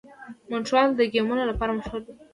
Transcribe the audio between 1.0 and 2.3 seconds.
ګیمونو لپاره مشهور دی.